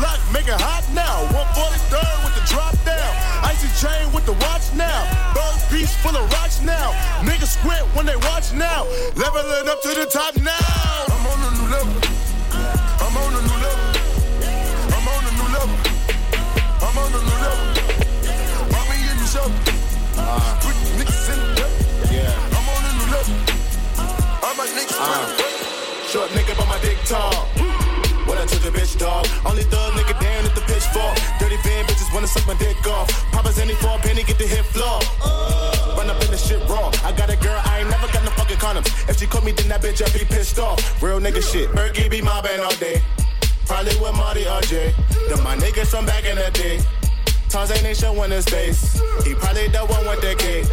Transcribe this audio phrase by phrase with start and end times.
[0.00, 1.28] block, make it hot now.
[1.28, 3.12] 143rd with the drop down.
[3.44, 5.04] Icy chain with the watch now.
[5.36, 6.96] Bird piece full of rocks now.
[7.20, 8.88] Niggas squint when they watch now.
[9.14, 10.56] Leveling up to the top now.
[11.12, 11.94] I'm on a new level.
[13.04, 13.88] I'm on a new level.
[14.96, 15.76] I'm on a new level.
[16.80, 17.66] I'm on a new level.
[18.72, 19.48] Mommy in the show.
[20.64, 21.66] Put niggas in the.
[22.08, 22.56] Yeah.
[22.56, 23.36] I'm on a new level.
[24.48, 26.08] All my niggas uh.
[26.08, 27.79] Short nigga, but my dick tall.
[28.50, 29.26] Took a bitch dog.
[29.46, 31.14] Only thug nigga down at the pitchfork.
[31.38, 33.08] Dirty van bitches wanna suck my dick off.
[33.30, 34.98] Papa's any for a penny, get the hit floor.
[35.96, 36.90] Run up in the shit raw.
[37.04, 38.88] I got a girl, I ain't never got no fucking condoms.
[39.08, 41.02] If she caught me, then that bitch, I'd be pissed off.
[41.02, 41.70] Real nigga shit.
[41.70, 43.00] Berkey be mobbing all day.
[43.66, 44.92] Probably with Marty or Jay.
[45.28, 46.80] Them my niggas from back in the day.
[47.50, 48.94] Tarzan ain't showing his face.
[49.24, 50.66] He probably the one with the cake.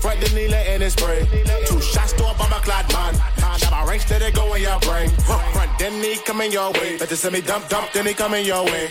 [0.00, 1.28] Frank the needle in his spray.
[1.66, 3.14] Two shots to a bomber clad man.
[3.60, 5.10] Shabba ranks till they go in your brain.
[5.10, 6.96] Front, then he coming your way.
[6.96, 8.88] Better send me dump, dump, then he coming your way.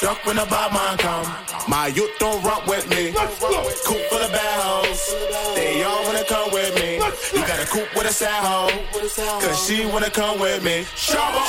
[0.00, 1.26] Duck when the bad man come.
[1.68, 3.12] My youth don't rock with me.
[3.12, 5.14] Coop of bad hoes.
[5.54, 6.96] They all wanna come with me.
[7.34, 9.40] You got a coop with a sad hoe.
[9.40, 10.84] Cause she wanna come with me.
[10.94, 11.42] Shabba.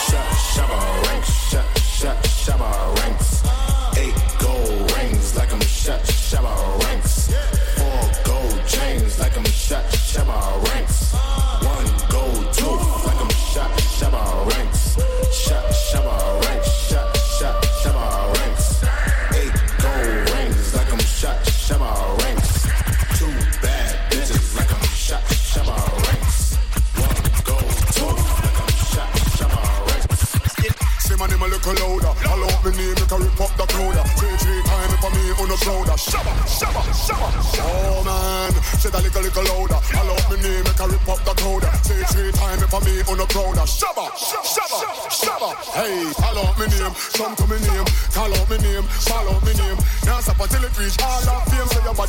[0.54, 1.32] Shabba ranks.
[2.46, 3.57] Shabba ranks.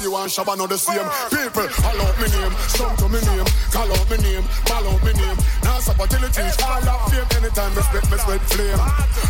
[0.08, 1.04] Body want shabba, not the same.
[1.30, 3.48] People, call out me name, come to me name.
[3.70, 5.38] Call out me name, call out me name.
[5.62, 7.28] Now stop until it reach all of fame.
[7.36, 8.80] Anytime me spit, me spit flame.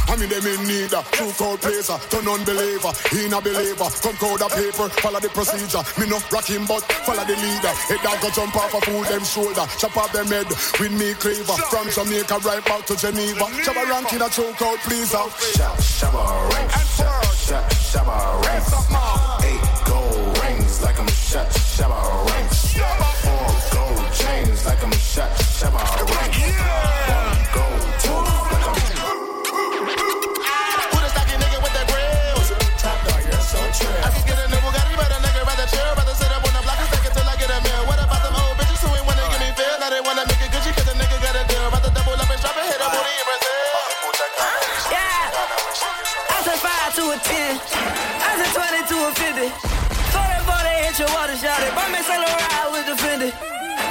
[0.08, 3.88] I mean them in need a true cold placer, to non-believer, in a believer.
[4.02, 5.82] Come code a paper, follow the procedure.
[5.98, 7.74] Me no rock him, but follow the leader.
[7.90, 11.14] Head dog go jump off a fool them shoulder, chop off them head with me
[11.18, 11.58] cleaver.
[11.68, 13.46] From Jamaica right back to Geneva.
[13.64, 15.26] Shabba ranking a true cold pleaser.
[15.58, 16.22] Shabba.
[17.48, 18.68] Shot, shabba ranks.
[19.44, 19.67] Eight gold
[20.82, 21.48] like I'm a shot.
[21.50, 22.72] Shabba ranks.
[23.24, 25.30] Four gold chains like I'm shot.
[25.58, 25.80] Shabba
[26.14, 26.97] ranks.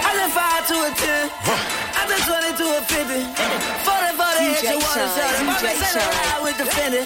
[0.07, 1.23] I said five to a ten.
[1.99, 3.21] I said twenty to a fifty.
[3.83, 5.51] Forty, forty, your water Shine, shot it.
[5.51, 6.07] DJ Saint Shine.
[6.07, 7.01] Laurent with the Fendi.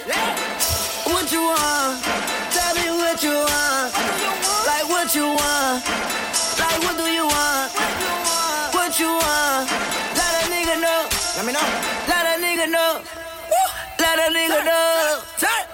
[1.10, 1.98] What you want?
[2.54, 3.90] Tell me what you want.
[4.70, 5.82] Like what you want?
[6.62, 7.72] Like what do you want?
[9.04, 9.66] Uh,
[10.16, 11.08] let a nigga know.
[11.38, 11.68] Let me know.
[12.08, 13.02] Let a nigga know.
[14.00, 15.22] Let a nigga know.
[15.40, 15.71] Turn.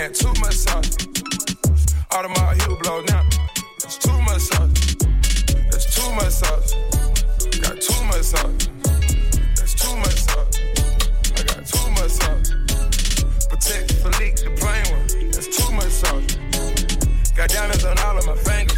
[0.00, 0.96] Had too much sauce.
[2.08, 3.22] Audemars heel blow now.
[3.80, 4.96] That's too much sauce.
[5.70, 6.72] That's too much sauce.
[7.60, 8.68] Got too much sauce.
[9.56, 10.58] That's too much sauce.
[11.36, 12.50] I got too much sauce.
[13.50, 15.30] Patek Philippe, the plain one.
[15.32, 17.32] That's too much sauce.
[17.36, 18.69] Got diamonds on all of my fingers.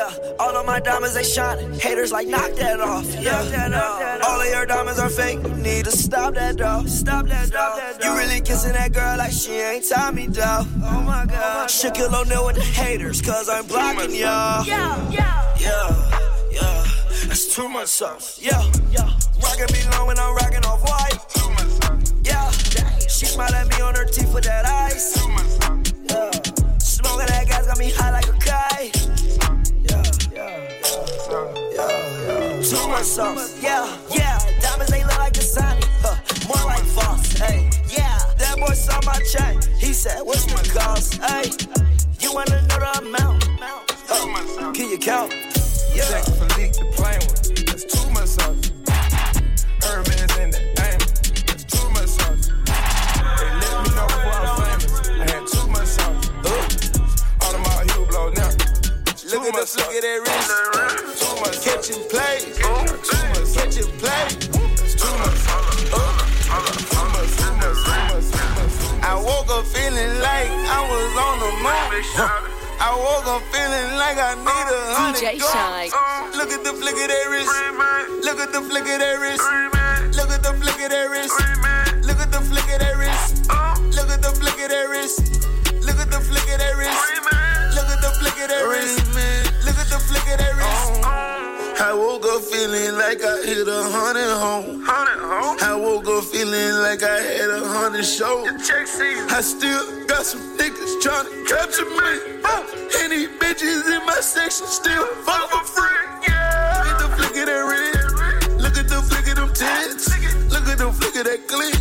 [0.00, 1.78] Yeah, all of my diamonds they shining.
[1.78, 3.04] Haters like knock that off.
[3.20, 5.40] Yeah, all of your diamonds are fake.
[5.42, 6.88] You need to stop that dog.
[6.88, 8.02] Stop that dog.
[8.02, 10.66] You really kissing that girl like she ain't Tommy dog.
[10.82, 11.68] Oh my god.
[11.68, 14.64] Shaquille O'Neal with the haters, cause I'm blocking y'all.
[14.64, 16.84] Yeah, yeah, yeah, yeah.
[17.26, 18.40] That's too much sauce.
[18.40, 19.10] Yeah, yeah.
[19.42, 21.18] Rockin' me long when I'm rockin' off white.
[21.28, 22.14] Too much sauce.
[22.24, 22.50] Yeah,
[23.00, 25.22] she smile at me on her teeth with that ice.
[25.22, 25.92] Too much sauce.
[26.08, 26.30] Yeah,
[26.78, 28.09] smoking that gas got me high
[32.90, 33.62] Too much.
[33.62, 34.38] Yeah, yeah.
[34.60, 35.84] Diamonds they look like a Sonic.
[36.02, 36.16] Huh.
[36.48, 37.32] More like false.
[37.32, 38.18] Hey, yeah.
[38.36, 39.60] That boy saw my chain.
[39.78, 41.14] He said, What's the cost?
[41.22, 41.50] Hey,
[42.20, 43.48] you wanna know the amount?
[44.08, 44.72] Huh.
[44.72, 45.32] Can you count?
[45.94, 46.99] Yeah.
[74.50, 75.52] DJ guns.
[75.52, 75.92] Shynn.
[75.94, 77.50] Uh, look at the flick of that wrist.
[78.24, 79.44] Look at the flick of that wrist.
[80.16, 81.38] Look at the flick of that wrist.
[82.06, 83.46] Look at the flick of that wrist.
[83.94, 85.18] Look at the flick of that wrist.
[85.86, 86.98] Look at the flick of that wrist.
[87.74, 89.09] Look at the flick of that wrist.
[92.60, 94.84] Feeling like I hit a hundred home.
[94.86, 98.48] I woke up feeling like I had a hundred shows.
[99.32, 102.36] I still got some niggas trying to capture me.
[103.00, 105.88] And these bitches in my section still fuck for free.
[106.28, 106.84] Yeah.
[106.84, 108.60] Look at the flick of that red.
[108.60, 110.08] Look at the flick of them tits.
[110.52, 111.79] Look at the flick of that clip.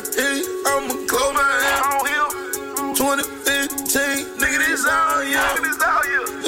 [0.00, 2.96] I'ma close my hand.
[2.96, 5.44] 2015, nigga, this all you.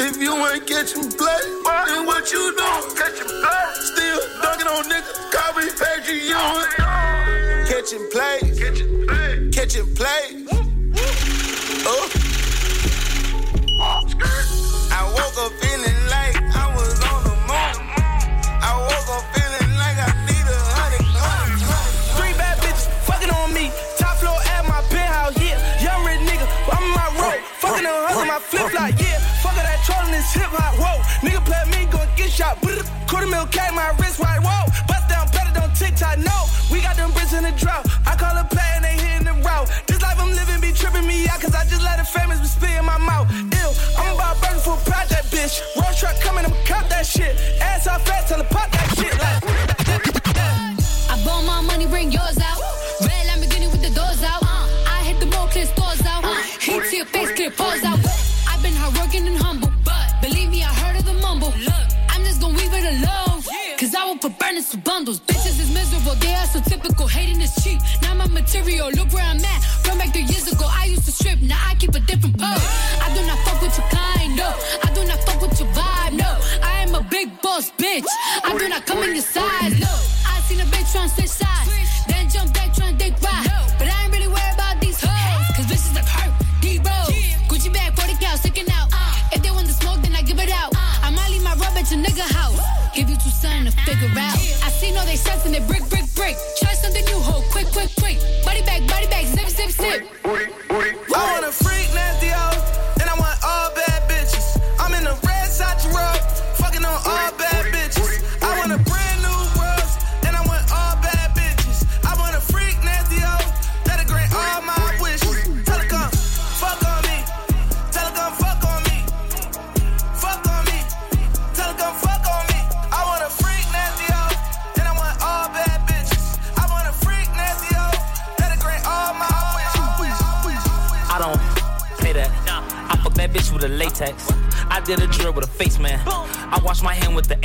[0.09, 1.43] If you ain't catching blood,
[1.87, 2.97] then what you doing?
[2.97, 3.75] Catching blood.
[3.77, 6.41] Still dunking on niggas, copy, page you.
[7.69, 8.32] Catching play.
[33.55, 34.72] okay, my wrist white, whoa.
[65.03, 65.21] Bundles.
[65.21, 67.07] Bitches is miserable, they are so typical.
[67.07, 67.81] Hating is cheap.
[68.03, 69.61] Now my material, look where I'm at.
[69.85, 72.67] From back three years ago, I used to strip, now I keep a different pose.
[73.05, 74.49] I do not fuck with your kind, no.
[74.87, 76.31] I do not fuck with your vibe, no.
[76.63, 78.07] I am a big boss, bitch.
[78.45, 79.93] I do not come in your size, no.
[80.27, 81.92] I seen a bitch tryna switch sides.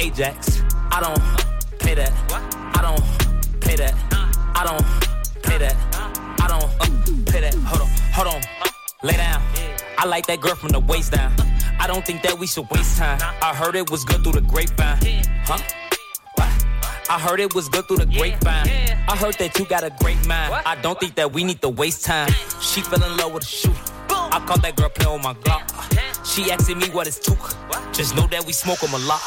[0.08, 0.62] Ajax.
[0.90, 2.14] I don't pay that.
[2.78, 3.94] I don't pay that.
[4.56, 5.76] I don't pay that.
[6.40, 7.54] I don't pay that.
[7.56, 8.42] Hold on, hold on.
[9.04, 9.42] Lay down.
[9.98, 11.34] I like that girl from the waist down.
[11.78, 13.20] I don't think that we should waste time.
[13.42, 14.98] I heard it was good through the grapevine.
[15.44, 15.60] Huh?
[17.10, 18.70] I heard it was good through the grapevine.
[19.10, 20.54] I heard that you got a great mind.
[20.66, 22.30] I don't think that we need to waste time.
[22.62, 23.78] She fell in love with a shooter.
[24.10, 25.66] I caught that girl playing with my Glock.
[26.26, 27.40] She asking me what it's took.
[27.94, 29.22] Just know that we smoke 'em a lot.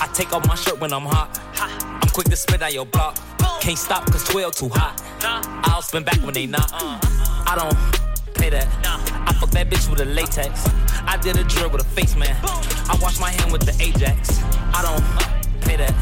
[0.00, 1.40] I take off my shirt when I'm hot.
[1.58, 3.18] I'm quick to spit on your block.
[3.60, 5.02] Can't stop cause 12 too hot.
[5.64, 6.70] I'll spin back when they not.
[6.72, 7.76] I don't
[8.34, 8.66] pay that.
[9.26, 10.68] I fuck that bitch with a latex.
[11.06, 12.36] I did a drill with a face man.
[12.44, 14.42] I wash my hand with the Ajax.
[14.72, 15.02] I don't
[15.62, 15.94] pay that.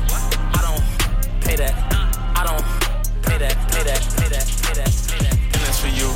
[0.53, 0.85] I don't
[1.41, 1.75] pay that.
[2.37, 2.65] I don't
[3.25, 3.57] pay that.
[3.73, 4.01] Pay that.
[4.17, 4.47] Pay that.
[4.63, 4.93] Pay that.
[5.09, 5.37] Pay that.
[5.57, 6.13] feelings for you.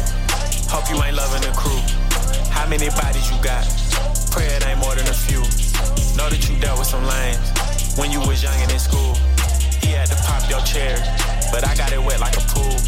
[0.68, 1.80] Hope you ain't loving the crew.
[2.50, 3.64] How many bodies you got?
[4.30, 5.40] Pray it ain't more than a few.
[6.16, 7.19] Know that you dealt with some you
[8.30, 9.14] was young and in school.
[9.82, 10.94] He had to pop your chair,
[11.50, 12.78] but I got it wet like a pool.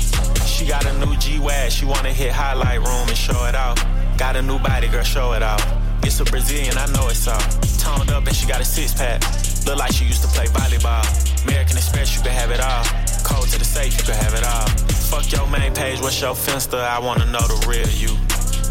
[0.47, 3.77] She got a new G-Wag, she wanna hit highlight room and show it off.
[4.17, 5.61] Got a new body, girl, show it off.
[6.05, 7.43] It's a Brazilian, I know it's all.
[7.83, 9.21] Toned up and she got a six pack.
[9.67, 11.03] Look like she used to play volleyball.
[11.43, 12.85] American Express, you can have it all.
[13.27, 14.69] Code to the safe, you can have it all.
[15.11, 16.79] Fuck your main page, what's your finsta?
[16.79, 18.15] I wanna know the real you.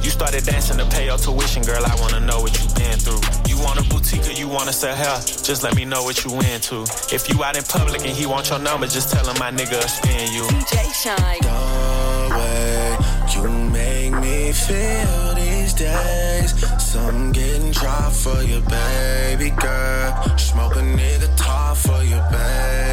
[0.02, 1.84] You started dancing to pay your tuition, girl.
[1.86, 3.41] I wanna know what you been through.
[3.62, 5.18] You want a boutique or you wanna sell hair?
[5.20, 6.82] Just let me know what you into.
[7.14, 9.80] If you out in public and he want your number, just tell him my nigga
[9.88, 10.42] spin you.
[10.48, 11.16] DJ Shynn.
[11.44, 12.98] The way
[13.36, 16.52] you make me feel these days.
[16.84, 20.38] Some getting dry for you, baby girl.
[20.40, 22.91] Smoke a nigga top for you, baby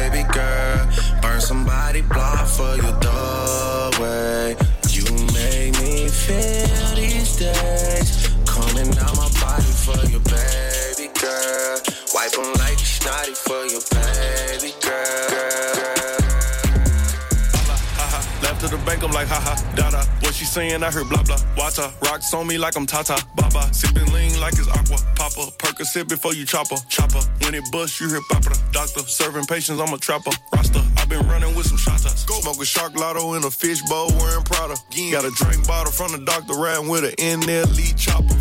[19.09, 20.05] I'm like, haha, dada.
[20.21, 21.37] What she saying, I heard blah blah.
[21.57, 23.17] Wata, rocks on me like I'm Tata.
[23.35, 24.97] Baba, sipping lean like it's aqua.
[25.15, 26.75] Papa, Percocet before you chopper.
[26.89, 28.53] Chopper, when it bust, you hear papa.
[28.71, 30.29] Doctor, serving patients, I'm a trapper.
[30.53, 32.23] Roster, I've been running with some shots.
[32.25, 32.35] Go.
[32.41, 34.75] Smoke a shark lotto in a fish bowl, wearing Prada.
[35.11, 38.38] Got a drink bottle from the doctor, riding with an lead chopper.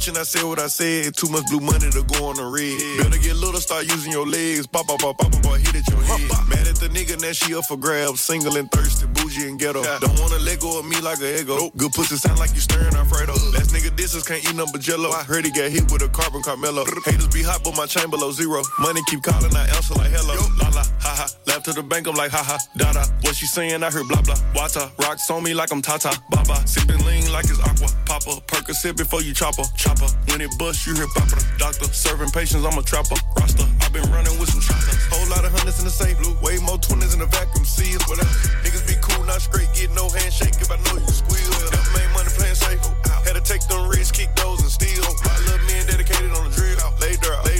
[0.00, 1.14] Bitch, and I said what I said.
[1.16, 3.04] Too much blue money to go on the red.
[3.04, 4.66] Better get little, start using your legs.
[4.66, 6.28] Pop, pop, pop, pop, pop, hit at your head.
[6.48, 8.20] Mad at the nigga, now she up for grabs.
[8.20, 9.82] Single and thirsty, bougie and ghetto.
[9.82, 11.70] Don't wanna let go of me like a ego.
[11.76, 13.32] Good pussy sound like you stirring Alfredo.
[13.52, 15.10] Last nigga disses can't eat nothing but jello.
[15.10, 16.84] I heard he got hit with a carbon Carmelo.
[17.04, 18.62] Haters be hot, but my chain below zero.
[18.78, 20.36] Money keep calling, I answer like hello.
[20.58, 21.49] La la, ha ha.
[21.60, 22.56] To the bank, I'm like ha ha.
[22.74, 23.04] Da da.
[23.20, 24.34] What she saying, I heard blah blah.
[24.56, 26.08] Wata, rocks on me like I'm Tata.
[26.30, 27.92] Baba, sipping lean like it's aqua.
[28.08, 29.68] Papa, Percocet before you chopper.
[29.76, 31.36] Chopper, when it bust, you hear papa.
[31.60, 33.14] Doctor, serving patients, I'm a trapper.
[33.36, 34.88] Roster, I've been running with some shots.
[35.12, 36.16] Whole lot of hundreds in the safe.
[36.16, 38.02] Blue, way more twenties in the vacuum seals.
[38.08, 38.32] Whatever.
[38.64, 39.68] Niggas be cool, not straight.
[39.76, 41.44] Get no handshake if I know you squeal.
[41.70, 42.80] Never made money playing safe.
[43.28, 45.04] Had to take them risks, kick those and steal.
[45.28, 46.80] My little men dedicated on the drill.
[47.04, 47.59] Lay dirt, lay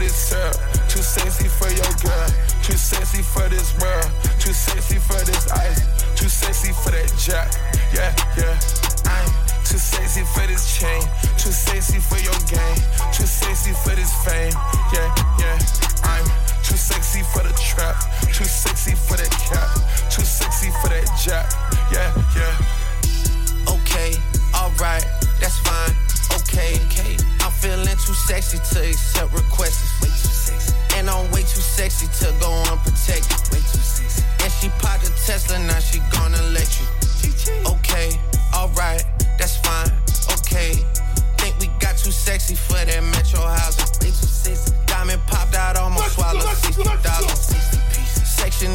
[0.00, 0.56] this syrup.
[0.88, 1.49] Too sexy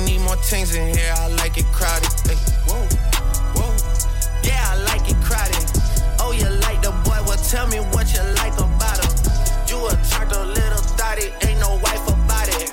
[0.06, 1.14] need more things in here.
[1.18, 2.10] I like it crowded.
[2.30, 2.38] Ay,
[2.70, 2.86] whoa,
[3.58, 3.74] whoa.
[4.46, 5.66] Yeah, I like it crowded.
[6.22, 7.18] Oh, you like the boy?
[7.26, 9.12] Well, tell me what you like about him.
[9.68, 12.70] You a a little thotty, ain't no wife about it.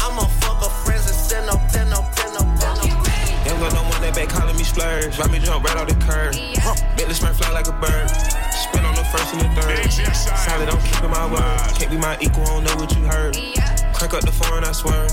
[0.00, 3.06] I'ma fuck a friends and send up, send up, send up, send up.
[3.46, 5.18] Young got no money back calling me splurge.
[5.18, 6.34] Let me jump right off the curb.
[6.34, 6.60] Yeah.
[6.60, 6.74] Huh.
[6.96, 8.10] Make this man fly like a bird.
[8.50, 9.90] Spin on the first and the third.
[10.14, 11.78] Solid, I'm keeping my word.
[11.78, 13.36] Can't be my equal, I don't know what you heard.
[13.36, 13.92] Yeah.
[13.92, 15.06] Crank up the foreign, I swear.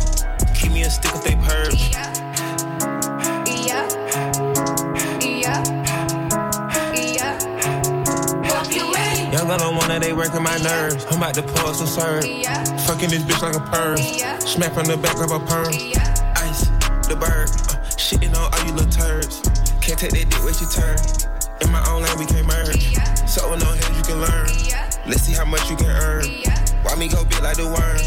[0.63, 1.91] Keep me a stick if they purge.
[9.33, 11.05] Young on one of they working my nerves.
[11.09, 12.23] I'm about to pause and serve.
[12.87, 13.97] Fucking this bitch like a perm.
[14.39, 15.67] Smack on the back of a perm.
[16.37, 16.67] Ice,
[17.09, 17.49] the bird.
[17.49, 19.41] Uh, shitting on all you little turds.
[19.81, 20.95] Can't take that dick, wait your turn.
[21.59, 22.95] In my own lane, we can't merge.
[23.27, 24.47] So with no head, you can learn.
[25.05, 26.23] Let's see how much you can earn.
[26.83, 27.99] Why me go big like the worm?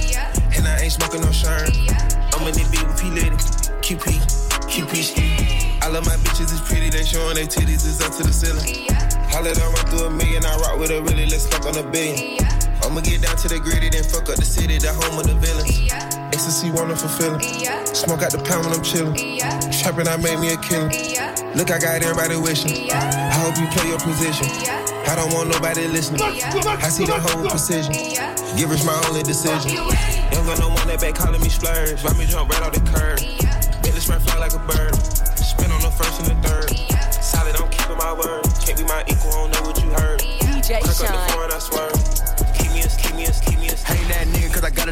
[0.57, 2.15] And I ain't smoking no shirt.
[2.37, 3.33] I'm in the beat with P Litty.
[3.81, 4.21] QP,
[4.69, 5.78] QP ski.
[5.81, 6.90] I love my bitches, it's pretty.
[6.90, 8.93] They showing their titties, it's up to the ceiling.
[9.33, 11.83] Holla done run through a million, I rock with a really, let's fuck on a
[11.88, 12.37] billion.
[12.85, 15.35] I'ma get down to the gritty, then fuck up the city, the home of the
[15.40, 15.88] villains.
[16.28, 17.40] Ecstasy, wonderful feeling.
[17.97, 19.16] Smoke out the pound when I'm chillin'.
[19.16, 19.57] Yeah.
[19.73, 20.93] Trappin', I made me a killer.
[21.57, 22.93] Look, I got everybody wishing.
[22.93, 24.45] I hope you play your position.
[25.09, 26.23] I don't want nobody listening.
[26.23, 27.93] I see the whole precision.
[28.57, 29.71] Givers my only decision.
[29.71, 32.03] Young got no one that back calling me splurge.
[32.03, 33.19] Why me jump right off the curb?
[33.83, 34.95] This man fly like a bird.
[35.41, 36.69] Spin on the first and the third.
[37.23, 38.45] Solid, I'm keeping my word.
[38.61, 40.21] Can't be my equal, I don't know what you heard.
[40.21, 41.25] DJ Crack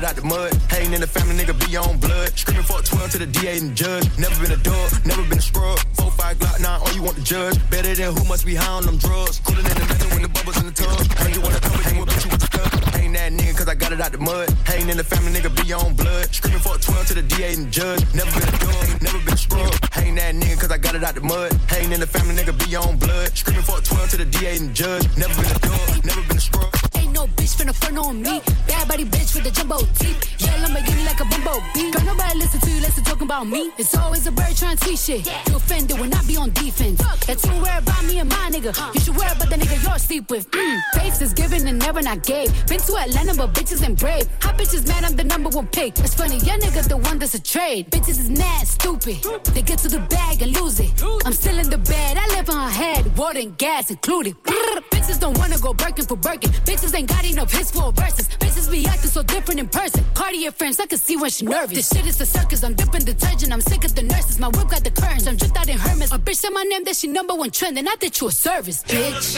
[0.04, 0.52] it out the mud.
[0.68, 2.28] Hating in the family, nigga be on blood.
[2.36, 4.04] Screaming for 12 to the DA and judge.
[4.18, 5.78] Never been a dog, never been a scrub.
[5.96, 7.56] 4 5 Glock 9, all you want to judge.
[7.70, 9.40] Better than who must be high on them drugs.
[9.40, 11.00] Cooler than the metal when the bubbles in the tub.
[11.18, 12.96] Heard you wanna come with you, with the stuff.
[13.00, 14.50] Ain't that nigga cause I got it out the mud.
[14.66, 16.26] Hating in the family, nigga be on blood.
[16.34, 18.02] Screaming for 12 to the DA and judge.
[18.12, 19.72] Never been a dog, never been a scrub.
[19.96, 21.52] Ain't that nigga cause I got it out the mud.
[21.70, 23.30] Hating in the family, nigga be on blood.
[23.32, 25.06] Screaming for 12 to the DA and judge.
[25.16, 26.93] Never been a dog, never been a scrub.
[27.24, 28.42] Ain't bitch finna front on me.
[28.68, 30.20] Bad body bitch with the jumbo teeth.
[30.42, 31.90] Yeah, Lamborghini like a bumblebee.
[31.90, 33.72] Don't nobody listen to you, listen talking about me.
[33.78, 35.26] It's always a bird trying to teach shit.
[35.48, 37.00] You offended when I be on defense.
[37.26, 38.76] That's you worry about me and my nigga.
[38.94, 40.50] You should worry about the nigga you're sleep with.
[40.50, 40.80] Mm.
[41.00, 42.52] Face is given and never not gave.
[42.66, 44.28] Been to Atlanta, but bitches ain't brave.
[44.42, 45.98] Hot bitches mad, I'm the number one pick.
[46.00, 47.90] It's funny, your nigga the one that's a trade.
[47.90, 49.16] Bitches is mad, stupid.
[49.54, 50.92] They get to the bag and lose it.
[51.24, 53.16] I'm still in the bed, I live on her head.
[53.16, 54.34] Water and gas included.
[54.42, 54.82] Brrr.
[54.90, 56.50] Bitches don't wanna go Birkin for Birkin.
[56.64, 58.28] Bitches ain't got enough hits for verses.
[58.28, 60.04] Bitches be acting so different in person.
[60.14, 61.76] Cartier friends, I can see when she nervous.
[61.76, 63.52] This shit is a circus, I'm dipping detergent.
[63.52, 64.38] I'm sick of the nurses.
[64.38, 65.26] My whip got the curtains.
[65.26, 66.12] I'm just out in Hermes.
[66.12, 67.78] A bitch said my name, that she number one trend.
[67.78, 69.36] And I did you a service, bitch.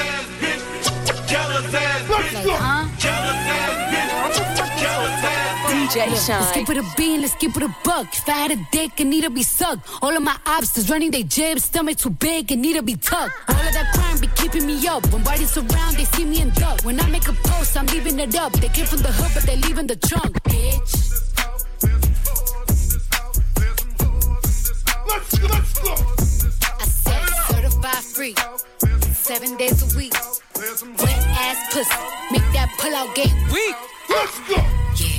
[2.08, 2.86] Like, huh?
[5.86, 6.52] DJ Let's Shynn.
[6.52, 8.08] keep it a bean, let's keep it a buck.
[8.12, 9.88] If I had a dick, it need to be sucked.
[10.02, 13.34] All of my obstacles running they jibs, stomach too big, it need to be tucked.
[13.48, 15.06] All of that crime be keeping me up.
[15.12, 16.82] When bodies around, they see me in duck.
[16.82, 18.52] When I make a post, I'm leaving it up.
[18.54, 21.22] They came from the hood, but they leaving the trunk, bitch.
[25.06, 25.94] Let's, let's go.
[26.80, 28.34] I said certified free,
[29.12, 30.14] seven days a week.
[30.98, 31.94] Wet ass pussy,
[32.32, 33.76] make that pull out game weak.
[34.08, 34.56] Let's go.
[34.96, 35.15] Yeah,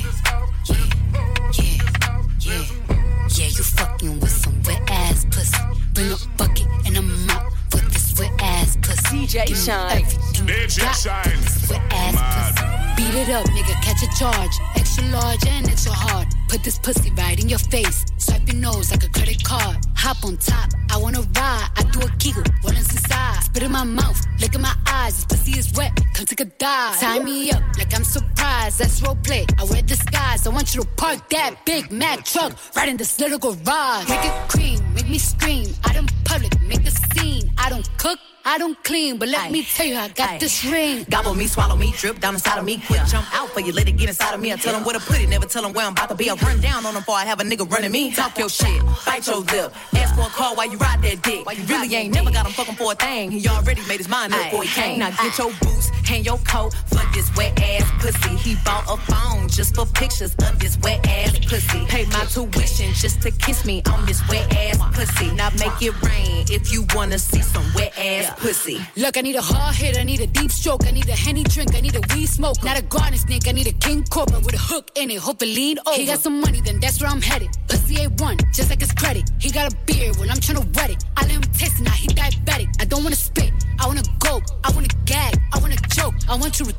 [3.38, 3.58] yeah, yeah.
[3.58, 5.58] You fucking with some wet ass pussy.
[5.94, 9.28] Bring a bucket and a mop for this wet ass pussy.
[9.28, 9.92] DJ Give Shynn.
[9.92, 11.24] everything you DJ got Shynn.
[11.24, 12.68] for this wet ass pussy.
[12.98, 14.56] Beat it up, nigga, catch a charge.
[14.76, 16.28] Extra large and extra hard.
[16.50, 18.06] Put this pussy right in your face.
[18.18, 19.78] Swipe your nose like a credit card.
[19.96, 21.68] Hop on top, I wanna ride.
[21.76, 23.44] I do a giggle, is inside?
[23.44, 25.16] Spit in my mouth, look in my eyes.
[25.16, 27.00] This pussy is wet, come take a dive.
[27.00, 28.80] Tie me up like I'm surprised.
[28.80, 29.46] That's role play.
[29.60, 30.48] I wear disguise.
[30.48, 34.08] I want you to park that big Mac truck right in this little garage.
[34.08, 35.74] Make it cream, make me scream.
[35.84, 37.52] Out in public, make the scene.
[37.58, 38.20] I don't cook.
[38.50, 41.06] I don't clean, but let me tell you, I got this ring.
[41.10, 42.82] Gobble me, swallow me, drip down inside of me.
[42.88, 44.54] Quick jump out for you, let it get inside of me.
[44.54, 46.32] I tell them where to put it, never tell them where I'm about to be.
[46.32, 48.12] I run down on them before I have a nigga running me.
[48.14, 49.74] Talk your shit, bite your lip.
[49.96, 51.46] Ask for a call while you ride that dick.
[51.58, 53.32] You really ain't never got him fucking for a thing.
[53.32, 55.00] He already made his mind up before he came.
[55.00, 58.36] Now get your boots, hang your coat for this wet ass pussy.
[58.38, 61.86] He bought a phone just for pictures of this wet ass pussy.
[61.86, 65.32] Paid my tuition just to kiss me on this wet ass pussy.
[65.32, 68.80] Now make it rain if you wanna see some wet ass pussy.
[68.96, 71.44] Look, I need a hard hit, I need a deep stroke, I need a henny
[71.44, 72.64] drink, I need a weed smoke.
[72.64, 75.42] Not a garden snake, I need a king cobra with a hook in it, hope
[75.42, 75.98] it lean over.
[75.98, 77.50] He got some money, then that's where I'm headed.
[77.70, 79.32] Pussy A1, just like his credit.
[79.40, 81.02] He got a beard, well, I'm tryna wet it.
[81.16, 81.48] I let him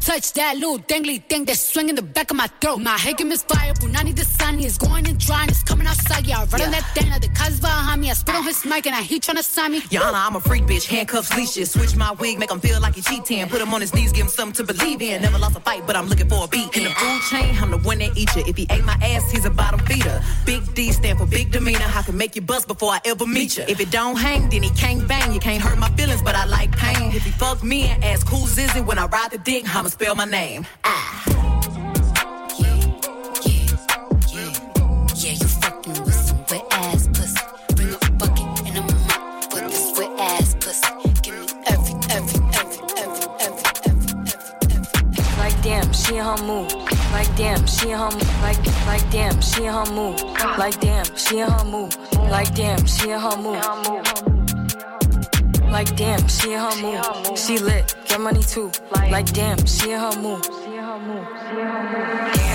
[0.09, 2.79] touch that little dangly thing that's swinging the back of my throat.
[2.79, 6.41] My head is fire, punani the sun is going and drying, it's coming outside, yeah.
[6.41, 8.97] I run on that thing, the cuz behind me, I spit on his mic and
[8.97, 9.83] I he tryna sign me.
[10.01, 11.73] Honor, I'm a freak bitch, handcuffs, leashes.
[11.73, 13.47] Switch my wig, make him feel like he cheating.
[13.49, 15.21] Put him on his knees, give him something to believe in.
[15.21, 16.75] Never lost a fight, but I'm looking for a beat.
[16.75, 18.45] In the food chain, I'm the one that eat you.
[18.47, 20.23] If he ate my ass, he's a bottom feeder.
[20.47, 21.91] Big D stand for big demeanor.
[21.95, 23.65] I can make you bust before I ever meet you.
[23.69, 25.35] If it don't hang, then he can't bang.
[25.35, 27.13] You can't hurt my feelings, but I like pain.
[27.13, 29.91] If he fuck me and ask who's is it when I ride the dick, I'ma
[29.99, 30.65] spell my name.
[30.85, 31.25] Ah.
[32.57, 32.77] Yeah,
[33.43, 33.67] yeah,
[34.33, 34.53] yeah,
[35.17, 35.33] yeah.
[35.33, 37.41] You fucking with some wet ass pussy.
[37.75, 40.87] Bring a bucket and a mop with this wet ass pussy.
[41.23, 44.11] Give me every, every, every, every, every, every, every,
[44.71, 45.39] every.
[45.39, 46.73] Like damn, she in her move.
[47.11, 48.29] Like damn, she in her mood.
[48.87, 50.23] Like damn, she in her move.
[50.59, 51.97] Like damn, she in her move.
[52.31, 53.65] Like damn, she in her move.
[55.73, 57.37] Like damn, she in her move.
[57.39, 58.71] She lit, get money too.
[59.11, 60.45] Like damn, she in her mood.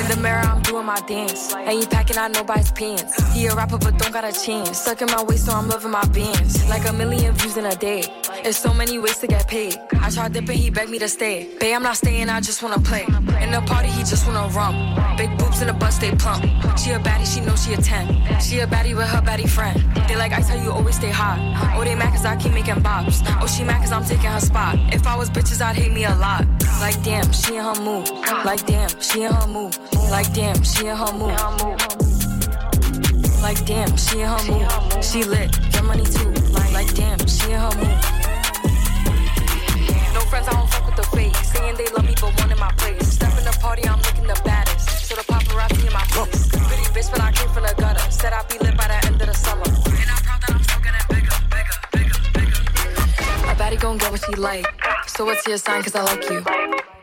[0.03, 1.53] In the mirror, I'm doing my dance.
[1.55, 3.33] Ain't packing out nobody's pants.
[3.33, 4.77] He a rapper, but don't got a chance.
[4.79, 6.67] Stuck in my waist, so I'm loving my bands.
[6.69, 8.03] Like a million views in a day.
[8.43, 9.79] There's so many ways to get paid.
[10.01, 11.47] I tried dipping, he begged me to stay.
[11.61, 13.05] Babe, I'm not staying, I just wanna play.
[13.41, 14.75] In the party, he just wanna rum.
[15.15, 16.43] Big boobs in the bus, they plump.
[16.77, 18.41] She a baddie, she know she a 10.
[18.41, 19.79] She a baddie with her baddie friend.
[20.09, 21.39] They like, I tell you, always stay hot.
[21.77, 23.23] Oh, they mad cause I keep making bops.
[23.41, 24.77] Oh, she mad cause I'm taking her spot.
[24.91, 26.45] If I was bitches, I'd hate me a lot.
[26.81, 28.09] Like, damn, she in her mood.
[28.43, 29.77] Like, damn, she in her mood.
[30.11, 31.39] Like, damn, she in her mood.
[33.41, 35.03] Like, damn, she in her mood.
[35.03, 36.29] She lit, get money too.
[36.73, 38.22] Like, damn, she in her mood
[40.33, 41.35] friends, I don't fuck with the fake.
[41.53, 43.07] Saying they love me, but one in my place.
[43.17, 44.89] Step in the party, I'm looking the baddest.
[45.07, 46.49] So the paparazzi in my face.
[46.69, 48.05] Pretty bitch, but I came from the gutter.
[48.09, 49.69] Said I'd be lit by the end of the summer.
[50.01, 53.51] And I'm proud that I'm still getting bigger, bigger, bigger, bigger.
[53.51, 54.65] A baddie gon' get what she like.
[55.07, 55.83] So what's your sign?
[55.83, 56.41] Cause I like you.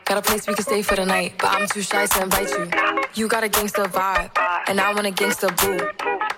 [0.09, 2.49] Got a place we can stay for the night, but I'm too shy to invite
[2.49, 2.65] you.
[3.13, 4.31] You got a gangster vibe,
[4.67, 5.79] and I want a gangster boo.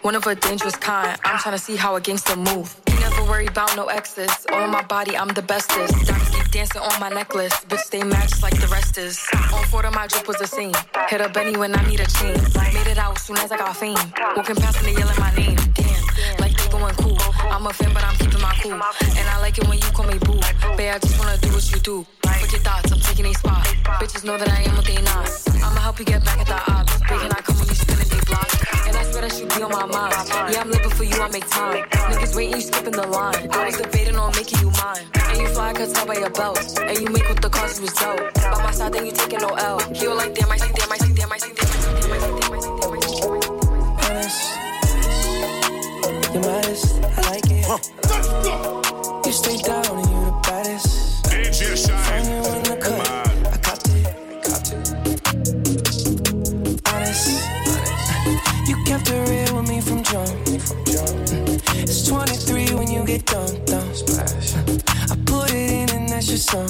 [0.03, 1.17] One of a dangerous kind.
[1.23, 2.75] I'm trying to see how a gangster move.
[2.99, 4.45] Never worry about no exes.
[4.51, 5.93] On my body, I'm the bestest.
[6.05, 7.53] Diamonds keep dancing on my necklace.
[7.69, 9.17] Bitch, stay matched like the rest is.
[9.53, 10.73] On photo, my drip was the same.
[11.07, 12.35] Hit a Benny when I need a chain.
[12.73, 13.95] Made it out soon as I got fame.
[14.35, 15.55] Walking past and they yelling my name.
[15.73, 16.03] Damn,
[16.39, 17.17] like they going cool.
[17.47, 18.73] I'm a fan, but I'm keeping my cool.
[18.73, 20.39] And I like it when you call me boo.
[20.75, 22.05] Babe, I just wanna do what you do.
[22.23, 23.65] Fuck your thoughts, I'm taking a spot.
[24.03, 25.31] Bitches know that I am what they not.
[25.63, 26.91] I'ma help you get back at the odds.
[27.07, 28.42] Big and I come when you spinning they block.
[28.87, 30.13] And I swear that should be on my mind.
[30.53, 31.83] Yeah, I'm living for you, I make time.
[32.11, 33.49] Niggas waiting, you skipping the line.
[33.51, 35.05] I was debating on making you mine.
[35.29, 36.59] And you fly, cause tell by your belt.
[36.79, 38.33] And you make what the cost was dope.
[38.35, 39.79] By my side, then you taking no L.
[39.93, 42.11] He like, damn, I see, damn, I see, damn, I see, damn, I see, damn,
[42.11, 43.53] I see, damn, I see, damn, I see, damn, I see.
[44.07, 44.41] Honest,
[46.33, 47.63] you're modest, I like it.
[49.25, 51.23] You stay down and you the baddest.
[51.25, 52.25] DJ Shynn.
[52.25, 53.07] you in the cut.
[53.47, 54.05] I copped it,
[54.43, 54.71] copped
[55.79, 55.82] it.
[58.93, 60.29] Kept it real with me from jump.
[61.81, 63.89] It's 23 when you get done, done.
[65.09, 66.69] I put it in and that's your song.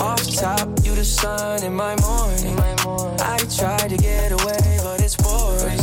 [0.00, 2.58] Off top, you the sun in my morning.
[3.20, 5.78] I tried to get away, but it's boring.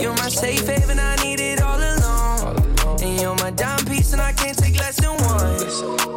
[0.00, 2.56] You're my safe haven, I need it all alone.
[3.02, 6.09] And you're my dime piece, and I can't take less than one.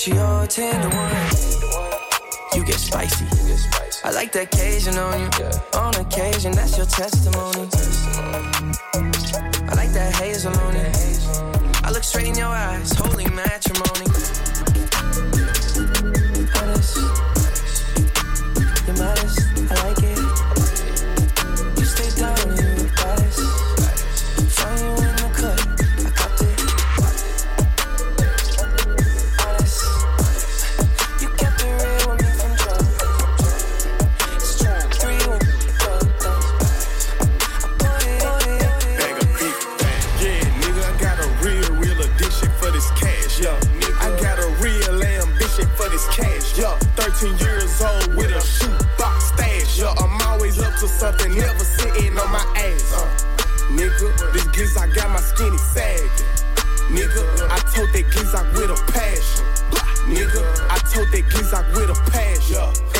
[0.00, 1.10] Ratio ten to one.
[2.54, 3.26] You get spicy.
[4.02, 5.28] I like the occasion on you.
[5.78, 7.68] On occasion, that's your testimony.
[9.68, 10.96] I like that hazel on it.
[11.84, 13.99] I look straight in your eyes, holy matrimony.
[61.40, 62.52] He's like with a passion.
[62.52, 62.99] Yeah.